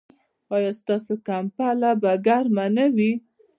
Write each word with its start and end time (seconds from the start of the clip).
ایا 0.55 0.71
ستاسو 0.81 1.13
کمپله 1.27 1.91
به 2.01 2.11
ګرمه 2.25 2.65
نه 2.75 2.85
وي؟ 2.95 3.11